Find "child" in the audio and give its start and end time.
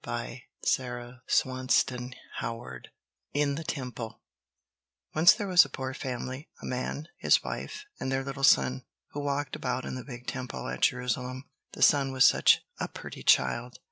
13.21-13.77